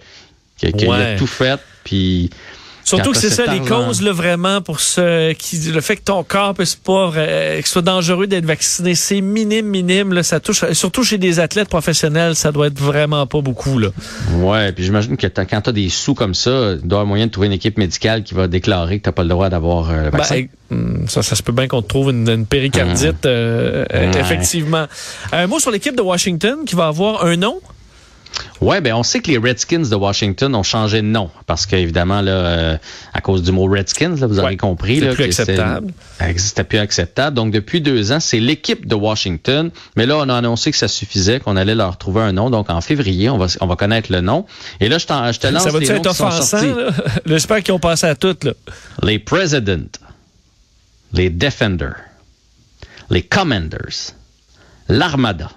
que- 0.61 0.67
qu'il 0.69 0.89
a 0.91 1.17
tout 1.19 1.27
fait, 1.29 1.61
puis 1.85 2.31
Surtout 2.89 3.11
que 3.13 3.15
t'as 3.17 3.21
c'est 3.21 3.31
ça 3.31 3.47
les 3.53 3.61
causes 3.61 4.03
là, 4.03 4.13
vraiment 4.13 4.61
pour 4.61 4.81
ce 4.81 5.33
qui 5.33 5.59
le 5.71 5.81
fait 5.81 5.97
que 5.97 6.03
ton 6.03 6.23
corps 6.25 6.55
puisse 6.55 6.75
pas 6.75 7.13
euh, 7.17 7.61
que 7.61 7.67
ce 7.67 7.73
soit 7.75 7.83
dangereux 7.83 8.27
d'être 8.27 8.45
vacciné, 8.47 8.95
c'est 8.95 9.21
minime 9.21 9.67
minime 9.67 10.13
là, 10.13 10.23
ça 10.23 10.41
touche 10.41 10.65
surtout 10.73 11.03
chez 11.05 11.19
des 11.19 11.41
athlètes 11.41 11.69
professionnels, 11.69 12.35
ça 12.35 12.53
doit 12.53 12.69
être 12.69 12.79
vraiment 12.81 13.27
pas 13.27 13.41
beaucoup 13.41 13.79
là. 13.79 13.89
Ouais, 14.37 14.73
puis 14.73 14.85
j'imagine 14.85 15.17
que 15.17 15.27
t'as- 15.27 15.45
quand 15.45 15.61
tu 15.61 15.71
as 15.71 15.73
des 15.73 15.89
sous 15.89 16.15
comme 16.15 16.35
ça, 16.35 16.51
doit 16.77 16.81
y 16.83 16.85
avoir 16.85 17.07
moyen 17.07 17.27
de 17.27 17.31
trouver 17.31 17.47
une 17.49 17.53
équipe 17.53 17.79
médicale 17.79 18.23
qui 18.23 18.35
va 18.35 18.47
déclarer 18.49 18.99
que 19.01 19.09
tu 19.09 19.13
pas 19.13 19.23
le 19.23 19.29
droit 19.29 19.49
d'avoir 19.49 19.91
euh, 19.91 20.05
le 20.05 20.11
vaccin. 20.11 20.45
Ben, 20.71 21.07
ça, 21.09 21.23
ça 21.23 21.35
se 21.35 21.43
peut 21.43 21.53
bien 21.53 21.67
qu'on 21.67 21.83
te 21.83 21.89
trouve 21.89 22.11
une, 22.11 22.29
une 22.29 22.47
péricardite, 22.47 23.25
euh, 23.27 23.85
euh, 23.95 24.13
Ouais. 24.13 24.21
effectivement. 24.21 24.87
Un 25.33 25.47
mot 25.47 25.59
sur 25.59 25.71
l'équipe 25.71 25.97
de 25.97 26.03
Washington 26.03 26.59
qui 26.67 26.75
va 26.75 26.87
avoir 26.89 27.25
un 27.25 27.37
nom? 27.37 27.61
Ouais, 28.61 28.81
ben 28.81 28.95
on 28.95 29.03
sait 29.03 29.21
que 29.21 29.31
les 29.31 29.39
Redskins 29.39 29.89
de 29.89 29.95
Washington 29.95 30.55
ont 30.55 30.63
changé 30.63 31.03
de 31.03 31.07
nom 31.07 31.31
parce 31.47 31.67
qu'évidemment 31.67 32.21
là, 32.21 32.31
euh, 32.33 32.79
à 33.15 33.21
cause 33.21 33.43
du 33.43 33.53
mot 33.53 33.67
Redskins, 33.67 34.17
là, 34.17 34.27
vous 34.27 34.39
Ouais, 34.39 34.45
aurez 34.45 34.57
compris 34.57 35.01
là, 35.01 35.15
plus 35.15 35.25
acceptable. 35.25 35.93
euh, 36.23 36.33
C'était 36.37 36.65
plus 36.65 36.79
acceptable. 36.79 37.37
Donc 37.37 37.53
depuis 37.53 37.81
deux 37.81 38.13
ans, 38.13 38.21
c'est 38.21 38.41
l'équipe 38.41 38.87
de 38.87 38.95
Washington. 38.95 39.71
Mais 39.97 40.07
là, 40.07 40.17
on 40.19 40.29
a 40.29 40.35
annoncé 40.37 40.71
que 40.71 40.77
ça 40.77 40.89
suffisait, 40.89 41.41
qu'on 41.41 41.57
allait 41.57 41.75
leur 41.75 41.99
trouver 41.99 42.21
un 42.23 42.33
nom. 42.33 42.51
Donc 42.51 42.71
en 42.71 42.81
février, 42.81 43.29
on 43.31 43.39
va 43.39 43.47
on 43.61 43.67
va 43.67 43.77
connaître 43.77 44.11
le 44.13 44.21
nom. 44.21 44.47
Et 44.81 44.89
là, 44.89 44.99
je, 44.99 45.07
t'en- 45.07 45.31
je 45.33 45.39
te 45.41 45.47
lance 45.47 45.63
Ça 45.65 45.71
va-tu 45.71 45.85
les 45.87 45.91
noms 45.91 45.97
être 45.97 46.11
qui 46.11 46.17
sont 46.17 46.25
offensant? 46.27 46.59
sortis. 46.59 46.73
J'espère 47.27 47.63
qu'ils 47.63 47.75
ont 47.75 47.79
passé 47.79 48.07
à 48.07 48.15
toutes. 48.15 48.45
Là. 48.45 48.53
les 49.03 49.19
President, 49.19 49.89
les 51.13 51.31
Defender, 51.31 51.91
les 53.11 53.23
Commanders, 53.23 54.13
l'Armada, 54.89 55.51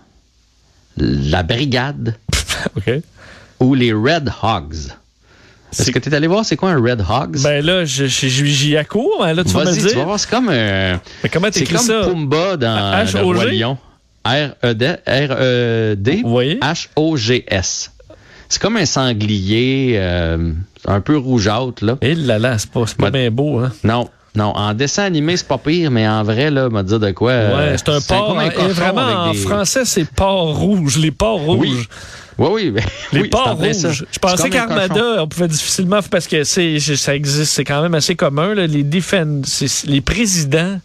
la 0.97 1.43
Brigade 1.43 2.15
ou 3.59 3.73
les 3.73 3.93
Red 3.93 4.31
Hogs. 4.41 4.91
Est-ce 5.71 5.91
que 5.91 5.99
tu 5.99 6.09
es 6.09 6.13
allé 6.13 6.27
voir 6.27 6.43
c'est 6.43 6.57
quoi 6.57 6.71
un 6.71 6.81
Red 6.81 7.01
Hogs? 7.09 7.39
Ben 7.41 7.65
là, 7.65 7.85
j'y 7.85 8.75
accours, 8.75 9.21
mais 9.23 9.33
là, 9.33 9.43
tu 9.43 9.51
vas 9.51 9.61
me 9.61 9.65
Vas-y, 9.65 9.77
tu 9.77 9.83
vas 9.83 9.93
dire. 9.93 10.03
voir, 10.05 10.19
c'est 10.19 10.29
comme 10.29 10.49
un... 10.49 10.99
Mais 11.23 11.29
comment 11.31 11.47
C'est 11.51 11.63
comme 11.65 11.77
ça? 11.77 12.01
Pumba 12.03 12.57
dans 12.57 12.93
H-O-G? 13.05 13.17
Le 13.19 13.23
Roi 13.23 13.45
Lion. 13.45 13.77
R-E-D. 14.25 16.23
H-O-G-S. 16.61 17.91
C'est 18.49 18.61
comme 18.61 18.75
un 18.77 18.85
sanglier 18.85 19.93
euh, 19.95 20.51
un 20.85 20.99
peu 21.01 21.17
rougeâtre, 21.17 21.85
là. 21.85 21.97
Et 22.01 22.15
là 22.15 22.37
là, 22.37 22.57
c'est 22.57 22.69
pas, 22.69 22.83
pas 22.97 23.09
Ben- 23.09 23.21
bien 23.21 23.31
beau, 23.31 23.59
hein? 23.59 23.71
Non, 23.85 24.09
non, 24.35 24.53
en 24.55 24.73
dessin 24.73 25.03
animé, 25.03 25.35
c'est 25.37 25.47
pas 25.47 25.57
pire, 25.57 25.91
mais 25.91 26.07
en 26.07 26.23
vrai, 26.23 26.49
là, 26.51 26.69
m'a 26.69 26.83
dire 26.83 26.99
de 26.99 27.11
quoi. 27.11 27.31
euh, 27.31 27.71
Ouais, 27.71 27.77
c'est 27.77 27.89
un 27.89 27.99
porc. 27.99 28.39
un 28.39 28.45
hein, 28.47 28.49
vraiment, 28.69 29.01
en 29.01 29.21
avec 29.25 29.33
des- 29.33 29.45
français, 29.47 29.83
c'est 29.85 30.05
porc 30.05 30.55
rouge. 30.57 30.97
Les 30.97 31.11
porcs 31.11 31.47
Oui. 31.49 31.67
rouges. 31.69 31.89
Oui, 32.37 32.49
oui. 32.53 32.71
ben, 32.71 32.83
Les 33.11 33.21
oui, 33.23 33.27
porcs 33.29 33.47
en 33.49 33.55
rouges. 33.55 34.05
Je 34.11 34.19
pensais 34.19 34.49
qu'Armada, 34.49 35.21
on 35.23 35.27
pouvait 35.27 35.49
difficilement, 35.49 35.99
parce 36.09 36.27
que 36.27 36.43
c'est, 36.45 36.79
ça 36.79 37.13
existe, 37.15 37.51
c'est 37.53 37.65
quand 37.65 37.81
même 37.81 37.93
assez 37.93 38.15
commun, 38.15 38.53
là, 38.55 38.67
les 38.67 38.83
défend, 38.83 39.41
les 39.85 40.01
présidents. 40.01 40.79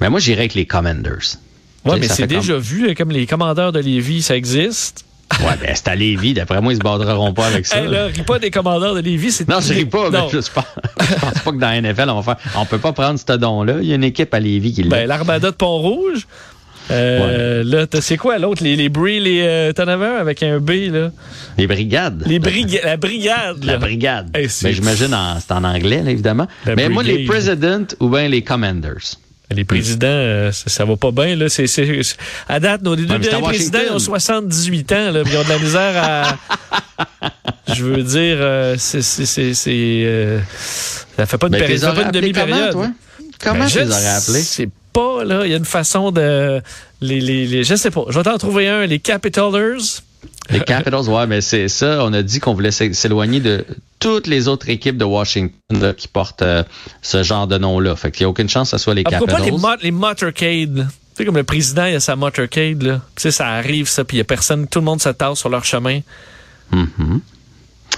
Mais 0.00 0.08
moi, 0.08 0.18
j'irais 0.20 0.40
avec 0.40 0.54
les 0.54 0.64
Commanders. 0.66 1.22
Sais, 1.22 1.38
mais 1.84 2.08
c'est 2.08 2.22
comme- 2.26 2.26
déjà 2.38 2.56
vu, 2.58 2.94
comme 2.94 3.10
les 3.10 3.26
commandeurs 3.26 3.72
de 3.72 3.80
Lévis, 3.80 4.22
ça 4.22 4.36
existe. 4.36 5.04
Ouais, 5.40 5.54
ben, 5.60 5.70
c'est 5.74 5.88
à 5.88 5.94
Lévis. 5.94 6.34
D'après 6.34 6.60
moi, 6.60 6.72
ils 6.72 6.76
se 6.76 6.80
borderont 6.82 7.32
pas 7.32 7.46
avec 7.46 7.66
ça. 7.66 7.78
Hey, 7.80 7.88
là, 7.88 8.06
ris 8.06 8.22
pas 8.22 8.38
des 8.38 8.50
commandeurs 8.50 8.94
de 8.94 9.00
Lévis, 9.00 9.32
c'est 9.32 9.48
Non, 9.48 9.60
je 9.60 9.72
ris 9.74 9.84
pas, 9.84 10.10
mais 10.10 10.18
je, 10.32 10.36
pense, 10.50 10.64
je 11.00 11.14
pense 11.20 11.38
pas 11.44 11.52
que 11.52 11.58
dans 11.58 11.68
la 11.68 11.80
NFL, 11.80 12.10
on 12.10 12.20
va 12.20 12.34
faire. 12.36 12.52
On 12.58 12.64
peut 12.64 12.78
pas 12.78 12.92
prendre 12.92 13.18
ce 13.18 13.32
don-là. 13.36 13.74
Il 13.82 13.88
y 13.88 13.92
a 13.92 13.96
une 13.96 14.04
équipe 14.04 14.32
à 14.34 14.40
Lévis 14.40 14.72
qui 14.72 14.82
l'a. 14.84 14.88
Ben, 14.90 15.06
l'Armada 15.08 15.50
de 15.50 15.56
Pont-Rouge. 15.56 16.26
Euh, 16.90 17.62
Là, 17.64 17.86
t'as- 17.86 18.00
c'est 18.00 18.16
quoi 18.16 18.38
l'autre? 18.38 18.62
Les, 18.64 18.74
les 18.74 18.88
Brie, 18.88 19.20
les. 19.20 19.42
euh, 19.42 19.72
T'en 19.74 19.86
avais 19.88 20.06
un 20.06 20.16
avec 20.16 20.42
un 20.42 20.58
B, 20.58 20.70
là? 20.90 21.10
les 21.58 21.66
brigades. 21.66 22.22
Les 22.26 22.38
brigades. 22.38 22.80
La 22.84 22.96
brigade, 22.96 23.62
là. 23.64 23.72
La 23.74 23.78
brigade. 23.78 24.30
Hey, 24.34 24.48
Ben, 24.62 24.72
j'imagine 24.72 25.12
en, 25.14 25.38
c'est 25.38 25.52
en 25.52 25.64
anglais, 25.64 26.02
là, 26.02 26.10
évidemment. 26.10 26.46
La 26.64 26.74
mais 26.76 26.88
moi, 26.88 27.02
les 27.02 27.12
brigade. 27.26 27.28
President 27.30 27.86
ou 28.00 28.08
bien 28.08 28.28
les 28.28 28.40
Commanders? 28.42 29.16
Les 29.50 29.64
présidents, 29.64 30.06
euh, 30.08 30.52
ça, 30.52 30.64
ça 30.68 30.84
va 30.84 30.96
pas 30.96 31.10
bien. 31.10 31.34
Là. 31.34 31.48
C'est, 31.48 31.66
c'est- 31.66 32.02
c'est- 32.02 32.16
à 32.48 32.60
date, 32.60 32.82
nos 32.82 32.94
deux 32.96 33.06
c'est 33.08 33.18
derniers 33.18 33.42
présidents 33.46 33.78
ils 33.88 33.92
ont 33.92 33.98
78 33.98 34.92
ans. 34.92 35.10
Là, 35.10 35.22
puis 35.24 35.32
ils 35.32 35.38
ont 35.38 35.44
de 35.44 35.48
la 35.48 35.58
misère 35.58 35.92
à... 35.96 36.36
Je 37.74 37.84
veux 37.84 38.02
dire, 38.02 38.36
euh, 38.40 38.74
c'est... 38.78 39.02
c'est, 39.02 39.26
c'est, 39.26 39.54
c'est, 39.54 39.70
euh, 40.04 40.40
ça 41.16 41.26
fait 41.26 41.38
pas 41.38 41.46
une, 41.46 41.52
Ben, 41.52 41.58
péri- 41.60 41.72
t'es 41.74 41.78
ça 41.78 41.90
fait 41.90 41.96
pas 41.96 42.02
une 42.02 42.08
appelé 42.08 42.32
comment, 42.32 42.46
demi-période. 42.46 42.90
Comment 43.42 43.58
Ben, 43.60 43.66
tu 43.66 43.72
je 43.74 43.78
les 43.80 43.90
aurais 43.90 44.06
appelés? 44.06 44.42
sais 44.42 44.68
pas, 44.92 45.24
là. 45.24 45.42
Il 45.44 45.50
y 45.50 45.54
a 45.54 45.58
une 45.58 45.64
façon 45.64 46.10
de... 46.10 46.60
Les, 47.00 47.20
les, 47.20 47.46
les- 47.46 47.64
je 47.64 47.74
sais 47.74 47.90
pas. 47.90 48.04
Je 48.08 48.18
vais 48.18 48.24
t'en 48.24 48.36
trouver 48.38 48.68
un. 48.68 48.84
Les 48.86 48.98
Capitolers, 48.98 49.78
Les 50.50 50.60
Capitals, 50.60 51.08
ouais, 51.08 51.26
mais 51.26 51.40
c'est 51.40 51.68
ça. 51.68 52.04
On 52.04 52.12
a 52.12 52.22
dit 52.22 52.40
qu'on 52.40 52.54
voulait 52.54 52.70
s'éloigner 52.70 53.40
de 53.40 53.66
toutes 53.98 54.26
les 54.26 54.48
autres 54.48 54.68
équipes 54.68 54.96
de 54.96 55.04
Washington 55.04 55.94
qui 55.96 56.08
portent 56.08 56.42
euh, 56.42 56.62
ce 57.02 57.22
genre 57.22 57.46
de 57.46 57.58
nom-là. 57.58 57.96
Fait 57.96 58.10
qu'il 58.10 58.24
n'y 58.24 58.26
a 58.26 58.30
aucune 58.30 58.48
chance 58.48 58.70
que 58.70 58.78
ce 58.78 58.82
soit 58.82 58.94
les 58.94 59.04
Capitals. 59.04 59.48
Pourquoi 59.50 59.76
les, 59.76 59.82
les 59.84 59.90
motorcades? 59.90 60.88
Tu 60.88 61.14
sais, 61.14 61.24
comme 61.24 61.36
le 61.36 61.44
président, 61.44 61.84
il 61.84 61.96
a 61.96 62.00
sa 62.00 62.16
motorcade, 62.16 62.82
là. 62.82 63.00
Tu 63.16 63.22
sais, 63.22 63.30
ça 63.30 63.48
arrive, 63.48 63.88
ça, 63.88 64.04
puis 64.04 64.16
il 64.16 64.18
n'y 64.18 64.22
a 64.22 64.24
personne, 64.24 64.68
tout 64.68 64.78
le 64.78 64.84
monde 64.84 65.02
se 65.02 65.08
tasse 65.08 65.38
sur 65.38 65.48
leur 65.48 65.64
chemin. 65.64 66.00
Mm 66.70 67.18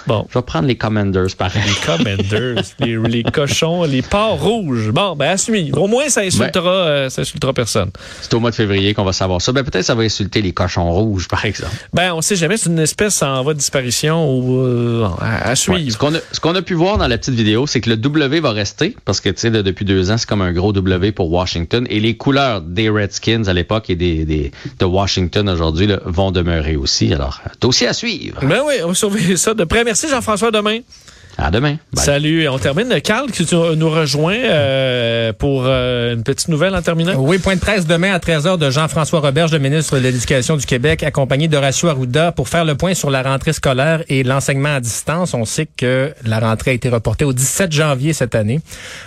Bon. 0.06 0.26
Je 0.30 0.38
vais 0.38 0.42
prendre 0.42 0.66
les 0.66 0.76
Commanders, 0.76 1.34
pareil. 1.36 1.62
Les 1.66 1.86
Commanders, 1.86 2.62
les, 2.80 3.22
cochons, 3.22 3.84
les 3.84 4.02
porcs 4.02 4.40
rouges. 4.40 4.90
Bon, 4.90 5.16
ben 5.16 5.30
à 5.30 5.36
suivre. 5.36 5.80
Au 5.80 5.86
moins, 5.86 6.08
ça 6.08 6.22
insultera, 6.22 6.70
euh, 6.70 7.08
ça 7.08 7.22
insultera 7.22 7.52
personne. 7.52 7.90
C'est 8.20 8.34
au 8.34 8.40
mois 8.40 8.50
de 8.50 8.54
février 8.54 8.94
qu'on 8.94 9.04
va 9.04 9.12
savoir 9.12 9.40
ça. 9.40 9.52
Ben 9.52 9.64
peut-être 9.64 9.84
ça 9.84 9.94
va 9.94 10.02
insulter 10.02 10.42
les 10.42 10.52
cochons 10.52 10.90
rouges, 10.90 11.28
par 11.28 11.44
exemple. 11.44 11.74
Ben 11.92 12.12
on 12.12 12.20
sait 12.20 12.36
jamais. 12.36 12.56
C'est 12.56 12.70
une 12.70 12.78
espèce 12.78 13.22
en 13.22 13.42
voie 13.42 13.54
de 13.54 13.58
disparition 13.58 14.30
ou 14.30 14.60
euh, 14.60 15.08
à, 15.20 15.54
suivre. 15.56 15.90
Ce 16.32 16.40
qu'on 16.40 16.54
a, 16.54 16.62
pu 16.62 16.74
voir 16.74 16.98
dans 16.98 17.08
la 17.08 17.18
petite 17.18 17.34
vidéo, 17.34 17.66
c'est 17.66 17.80
que 17.80 17.90
le 17.90 17.96
W 17.96 18.40
va 18.40 18.52
rester 18.52 18.96
parce 19.04 19.20
que 19.20 19.28
tu 19.28 19.40
sais 19.40 19.50
depuis 19.50 19.84
deux 19.84 20.10
ans, 20.10 20.18
c'est 20.18 20.28
comme 20.28 20.42
un 20.42 20.52
gros 20.52 20.72
W 20.72 21.12
pour 21.12 21.30
Washington 21.32 21.86
et 21.90 22.00
les 22.00 22.16
couleurs 22.16 22.60
des 22.60 22.88
Redskins 22.88 23.44
à 23.46 23.52
l'époque 23.52 23.90
et 23.90 23.96
des, 23.96 24.24
des 24.24 24.52
de 24.78 24.84
Washington 24.84 25.48
aujourd'hui 25.48 25.88
vont 26.04 26.30
demeurer 26.30 26.76
aussi. 26.76 27.12
Alors 27.12 27.40
dossier 27.60 27.86
à 27.86 27.92
suivre. 27.92 28.40
Ben 28.42 28.60
oui, 28.66 28.74
on 28.84 28.88
va 28.88 28.94
surveiller 28.94 29.36
ça 29.36 29.54
de 29.54 29.64
près. 29.64 29.84
Merci 29.90 30.08
Jean-François. 30.08 30.52
Demain. 30.52 30.78
À 31.36 31.50
demain. 31.50 31.78
Salut. 31.94 32.46
On 32.46 32.60
termine. 32.60 33.00
Carl, 33.00 33.28
qui 33.32 33.44
nous 33.52 33.90
rejoint 33.90 34.36
euh, 34.36 35.32
pour 35.32 35.64
euh, 35.66 36.14
une 36.14 36.22
petite 36.22 36.46
nouvelle 36.46 36.76
en 36.76 36.80
terminant? 36.80 37.14
Oui, 37.16 37.38
point 37.38 37.56
de 37.56 37.60
presse 37.60 37.88
demain 37.88 38.12
à 38.12 38.20
13h 38.20 38.56
de 38.56 38.70
Jean-François 38.70 39.18
Roberge, 39.18 39.50
le 39.50 39.58
ministre 39.58 39.98
de 39.98 40.02
l'Éducation 40.04 40.56
du 40.56 40.64
Québec, 40.64 41.02
accompagné 41.02 41.48
d'Horacio 41.48 41.88
Arruda 41.88 42.30
pour 42.30 42.48
faire 42.48 42.64
le 42.64 42.76
point 42.76 42.94
sur 42.94 43.10
la 43.10 43.24
rentrée 43.24 43.52
scolaire 43.52 44.04
et 44.08 44.22
l'enseignement 44.22 44.76
à 44.76 44.80
distance. 44.80 45.34
On 45.34 45.44
sait 45.44 45.66
que 45.76 46.14
la 46.24 46.38
rentrée 46.38 46.70
a 46.70 46.74
été 46.74 46.88
reportée 46.88 47.24
au 47.24 47.32
17 47.32 47.72
janvier 47.72 48.12
cette 48.12 48.36
année. 48.36 48.60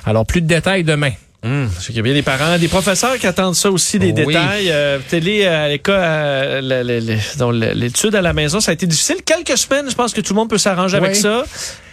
Alors, 0.05 0.25
plus 0.25 0.41
de 0.41 0.47
détails 0.47 0.83
demain. 0.83 1.11
Hum, 1.45 1.69
il 1.89 1.95
y 1.95 1.99
a 1.99 2.01
bien 2.01 2.13
des 2.13 2.21
parents, 2.21 2.57
des 2.57 2.69
professeurs 2.69 3.17
qui 3.17 3.27
attendent 3.27 3.55
ça 3.55 3.69
aussi, 3.69 3.99
des 3.99 4.13
détails. 4.13 4.69
Euh, 4.71 4.99
télé 5.09 5.45
à 5.45 5.67
l'école, 5.67 5.95
euh, 5.97 7.73
l'étude 7.73 8.15
à 8.15 8.21
la 8.21 8.31
maison, 8.31 8.61
ça 8.61 8.71
a 8.71 8.73
été 8.73 8.87
difficile. 8.87 9.17
Quelques 9.25 9.57
semaines, 9.57 9.89
je 9.89 9.95
pense 9.95 10.13
que 10.13 10.21
tout 10.21 10.33
le 10.33 10.39
monde 10.39 10.49
peut 10.49 10.57
s'arranger 10.57 10.95
avec 10.95 11.17
ça, 11.17 11.43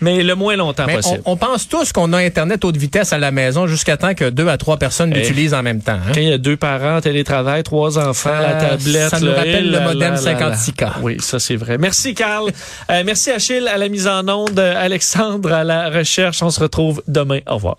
mais 0.00 0.22
le 0.22 0.36
moins 0.36 0.54
longtemps 0.54 0.86
possible. 0.86 1.22
On, 1.24 1.36
pense 1.36 1.68
tous 1.68 1.92
qu'on 1.92 2.12
a 2.12 2.18
Internet 2.18 2.64
haute 2.64 2.76
vitesse 2.76 3.12
à 3.12 3.18
la 3.18 3.32
maison 3.32 3.66
jusqu'à 3.66 3.96
temps 3.96 4.14
que 4.14 4.30
deux 4.30 4.46
à 4.46 4.56
trois 4.56 4.76
personnes 4.76 5.12
eh. 5.12 5.18
l'utilisent 5.18 5.54
en 5.54 5.64
même 5.64 5.82
temps. 5.82 5.94
Hein? 5.94 6.12
Quand 6.14 6.20
il 6.20 6.28
y 6.28 6.32
a 6.32 6.38
deux 6.38 6.56
parents, 6.56 7.00
télétravail, 7.00 7.64
trois 7.64 7.98
enfants, 7.98 8.30
la 8.30 8.54
tablette. 8.54 9.10
Ça 9.10 9.18
nous 9.18 9.32
rappelle 9.32 9.68
le 9.68 9.80
modem 9.80 10.14
56K. 10.14 10.92
Oui, 11.02 11.16
ça 11.18 11.40
c'est 11.40 11.56
vrai. 11.56 11.76
Merci 11.76 12.14
Carl. 12.14 12.52
Euh, 12.90 13.02
merci 13.04 13.32
Achille 13.32 13.66
à 13.66 13.78
la 13.78 13.88
mise 13.88 14.06
en 14.06 14.28
onde, 14.28 14.60
Alexandre 14.60 15.52
à 15.52 15.64
la 15.64 15.90
recherche. 15.90 16.40
On 16.40 16.50
se 16.50 16.60
retrouve 16.60 17.02
demain. 17.08 17.40
Au 17.48 17.54
revoir. 17.54 17.78